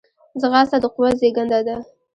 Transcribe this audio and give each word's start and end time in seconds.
ځغاسته 0.41 0.77
د 0.83 0.85
قوت 0.93 1.15
زیږنده 1.21 1.59
ده 1.67 1.75